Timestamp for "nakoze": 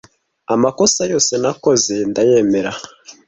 1.41-1.93